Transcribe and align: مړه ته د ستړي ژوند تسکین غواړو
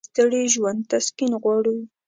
مړه 0.03 0.07
ته 0.07 0.09
د 0.09 0.11
ستړي 0.21 0.43
ژوند 0.53 0.79
تسکین 0.91 1.31
غواړو 1.41 1.75